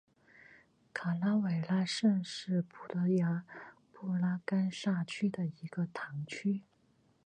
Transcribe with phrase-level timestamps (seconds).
[0.95, 3.45] 卡拉韦拉什是葡萄牙
[3.93, 6.63] 布拉干萨区的一个堂区。